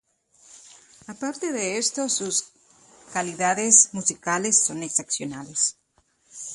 Aparte 1.05 1.51
de 1.53 1.77
esto, 1.77 2.09
sus 2.09 2.53
calidades 3.13 3.89
musicales 3.93 4.59
son 4.65 4.81
excepcionales. 4.81 5.77